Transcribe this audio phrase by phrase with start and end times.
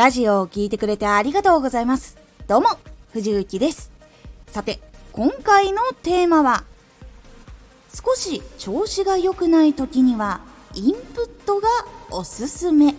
[0.00, 2.16] ラジオを聴いてくれてありがとうございます。
[2.46, 2.68] どうも、
[3.12, 3.92] 藤幸です。
[4.46, 4.80] さて、
[5.12, 6.64] 今回のテーマは、
[7.92, 10.40] 少し調子が良くない時には、
[10.72, 11.68] インプットが
[12.10, 12.94] おすすめ。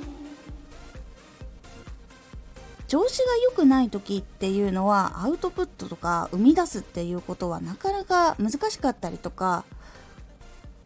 [2.87, 9.63] 調子が良くない時っていうのはアウトプットとか生み出すっていうことはなかなか難しかったりとか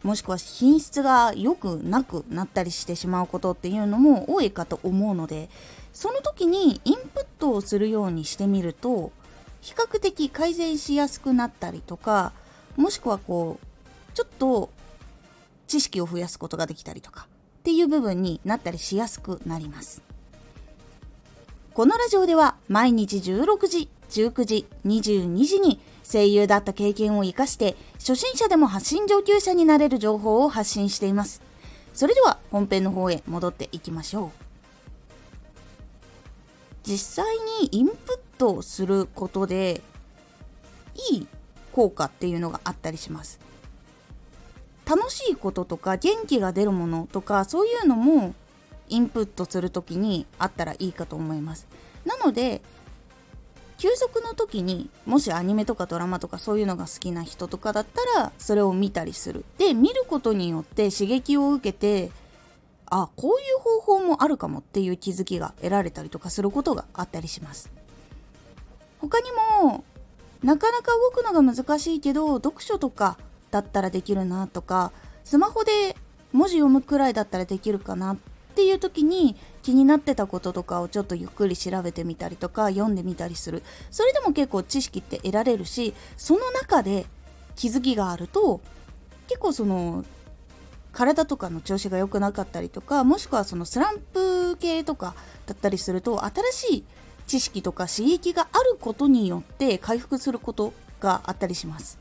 [0.04, 5.50] もしくは品質が良くなくなったりしてしまうことっていうのも多いかと思うので
[5.96, 9.14] その時にインプットをするようにしてみると
[9.62, 12.34] 比較的改善しやすくなったりとか
[12.76, 14.70] もしくはこうちょっと
[15.68, 17.28] 知識を増やすことができたりとか
[17.60, 20.04] っていう部分になったりしやすくなります。
[21.74, 31.42] このラジオでは毎日16時、19時、22時に声優だった経験を活かして初心者でも発信上級者になれる情報を発信しています。
[31.94, 34.45] それでは本編の方へ戻っていきましょう。
[36.86, 39.82] 実際にインプットすることで
[41.12, 41.28] いい
[41.72, 43.40] 効果っていうのがあったりします。
[44.86, 48.36] 楽しいこととか元気が出るものとかそういうのも
[48.88, 51.68] インプットする時にあったらいいかと思います
[52.06, 52.62] なので
[53.78, 62.12] 休息の時にもしアニメとかドラマとかそういうのが好きな人とかだったらそれを見たりするで見ることによって刺激を受けて
[62.88, 67.72] あこういう方法もあるかもっていう気づきが得られたりとかすることがあったりします。
[69.00, 69.30] 他に
[69.62, 69.84] も
[70.44, 73.18] なかなか動くのが難しいけど読書とか
[73.52, 74.92] だったらできるなとか
[75.24, 75.96] スマホで
[76.34, 78.18] 文字読むくらいだったらできるかなっ
[78.56, 83.64] ていう時に気になってたこととかをちょっとゆっくり調べてみたりとか読んでみたりする。
[83.92, 87.06] それでも結構知識って得られるしその中で
[87.56, 88.62] 気づきがあると
[89.28, 90.06] 結構その
[90.96, 95.14] 体とかの調子が良くなかったりとかもしくはそのスランプ系とか
[95.46, 96.84] だったりすると新しい
[97.28, 102.00] 知識とか刺激があることによって回復することがあったりします。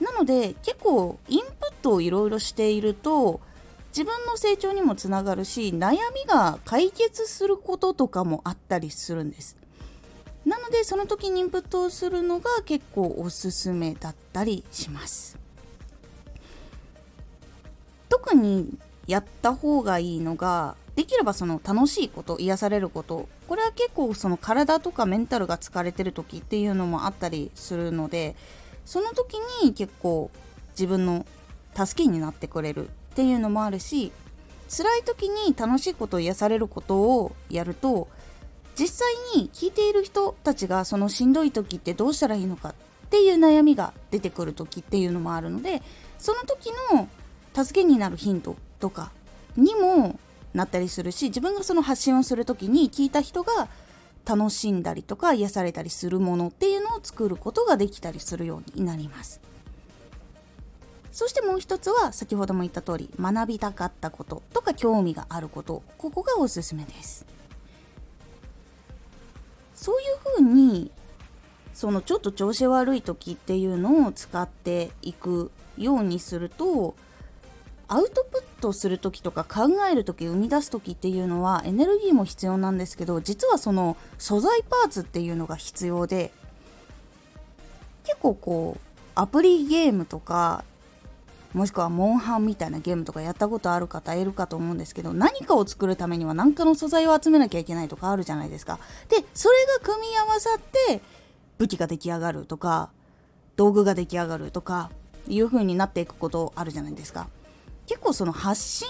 [0.00, 1.52] なので結構インプッ
[1.82, 3.40] トをいろいろしていると
[3.88, 9.56] 自分の成長にもつながるし悩みが解決することとかもあったりするんです。
[10.46, 15.41] なのでその時にインプットをするのが結構おすすめだったりします。
[18.12, 23.26] 特にやった方がいいのができればその楽しいこと癒されること。
[23.48, 28.36] これは結構その体とかメンタルが疲れてる時っていうのもあったりするので
[28.84, 30.30] その時に結構
[30.72, 31.24] 自分の
[31.74, 34.12] 助けになってくれるっていうのもあるし
[34.68, 38.08] 辛い時に楽しいことを癒されることをやると
[38.78, 42.74] 実際に聞いている人たちがそのしんどい時ってどうしたらいいのかっ
[43.10, 45.82] ていう悩みが出てくる時っていうのもあるので
[46.18, 47.08] その時の
[47.54, 49.12] 助けになるヒントとか
[49.56, 50.18] にも
[50.54, 53.68] なったりするし自分がその発信をする時に聞いた人が
[54.24, 59.40] 楽しんだりとか癒されたりするものっていうのを作ることができたりするようになります。
[61.10, 67.26] そしてもう一つは先ほども言った通り学びたかったこととか興味があることここがおすすめです。
[69.74, 70.90] そういうふうに
[71.74, 76.94] そのちょっと調子悪い時っていうのを使っていくようにすると
[77.92, 86.32] アウトプットする時とか考える時生み出す時っていうのはエネルギーも必要なんですけど実はその素材パーツっていうのが必要で
[88.04, 88.80] 結構こう
[89.14, 90.64] アプリゲームとか
[91.52, 98.78] もしくはモンハンみたいなゲームとかやったことある方いるかと思うんですけど何かを作るためには何かの素材を集めなきゃいけないとかあるじゃないですか。
[99.10, 101.02] でそれが組み合わさって
[101.58, 102.88] 武器が出来上がるとか
[103.56, 104.88] 道具が出来上がるとか
[105.28, 107.28] いう風になっていくことあるじゃないですか。
[107.92, 108.88] 結構その発信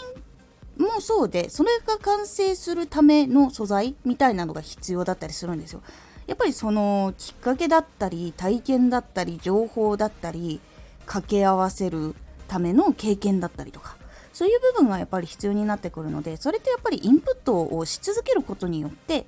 [0.78, 5.82] もそうでそれが完成するための素材みたいなのが必要だったりするんですよ。
[6.28, 10.60] やっぱりそのきっかけだったり体験だったり情報だったり
[11.00, 12.14] 掛け合わせる
[12.46, 13.96] ための経験だったりとか
[14.32, 19.26] そういう部分がやっぱり必要になってくるのでそれってやっぱりインプットをし続けることによって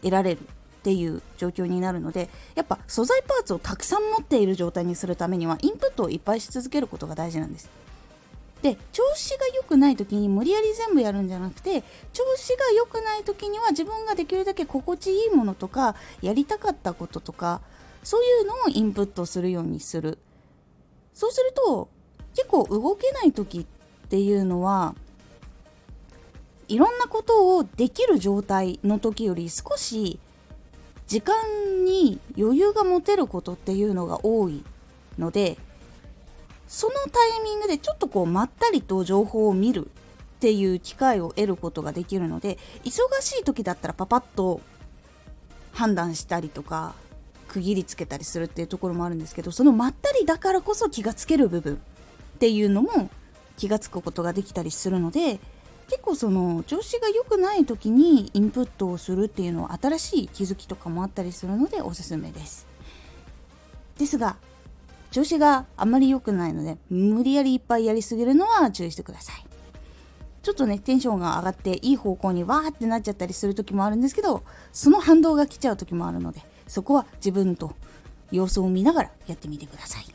[0.00, 0.42] 得られるっ
[0.82, 7.68] ていう状況になるのでやっぱ素材パーツをたくさん持っている状態にするためにはインプットをいっぱいし続けることが大事なんです。
[8.64, 11.82] で調子が良くない時に無理やり全部やるんじゃなくて
[12.14, 17.60] 調子が良くない時には自分ができるだけ心地いいものとかやりたかったこととか
[18.02, 20.18] そういうのをインプットするようにする。
[21.12, 21.90] そうすると
[22.34, 24.94] 結構動けない時っていうのは
[26.66, 30.18] いろんなことをできる状態の時より少し
[31.06, 34.64] 時間に余裕が持てることっていうのが多い
[35.18, 35.58] ので
[36.74, 39.88] そのタイミングでちょっとこうまったりと情報を見るっ
[40.40, 42.90] ていう機会を得ることができるので忙
[43.20, 44.60] しい時だったらパパッと
[45.70, 46.96] 判断したりとか
[47.46, 51.78] 区切りつけたりするっていうところもあるんですけどそのまったりだからこそ気がつける部分っ
[52.40, 53.08] ていうのも
[53.56, 55.38] 気がつくことができたりするので
[55.86, 62.66] 結構その調子が良くない時にインプットをするっていうのは新しい気づきとかもあったりするのでおすすめです。
[63.96, 64.36] ですが
[65.14, 69.46] 調子があまり良くないので無理やりいっぱいやりすぎるのは注意してください。
[70.42, 77.76] ちょっとねテンションが上がっていい方向にわーってなっちゃったりする時もあるんですけどその反動が来ちゃう時もあるのでそこは自分と
[78.32, 80.06] 様子を見ながらやってみてください。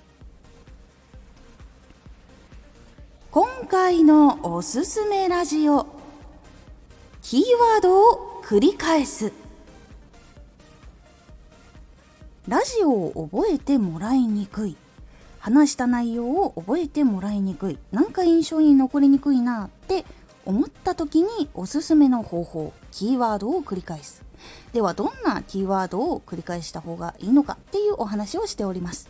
[3.31, 5.87] 今回のおすすめラジオ
[7.21, 7.41] キー
[7.73, 9.31] ワードを繰り返す。
[12.49, 14.75] ラジオを覚えてもらいにくい。
[15.39, 17.79] 話した内容を覚えてもらいにくい。
[17.91, 20.05] なんか印象に残りにくいなって
[20.45, 24.23] 思った時におすすめの方法キーワードを繰り返す。
[24.73, 29.09] ではどんなキーワードを繰り返した方がいいのかっていうお話をしております。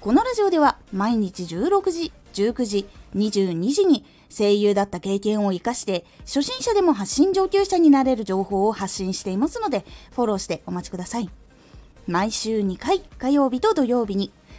[0.00, 11.30] このラジオでは毎日16時19時22時に声優だった経験を活かして初心者でも発信上級者になれる情報を発信していますのでフォローしてお待ちください。
[12.06, 14.30] 毎週2回火曜日と土曜日に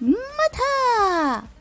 [0.00, 0.14] ま
[0.52, 1.57] た。